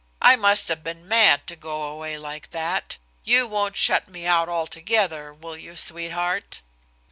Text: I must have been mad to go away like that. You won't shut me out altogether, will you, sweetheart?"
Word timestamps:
I 0.23 0.35
must 0.35 0.67
have 0.69 0.83
been 0.83 1.07
mad 1.07 1.45
to 1.45 1.55
go 1.55 1.83
away 1.83 2.17
like 2.17 2.49
that. 2.49 2.97
You 3.23 3.45
won't 3.45 3.75
shut 3.75 4.07
me 4.07 4.25
out 4.25 4.49
altogether, 4.49 5.31
will 5.31 5.55
you, 5.55 5.75
sweetheart?" 5.75 6.63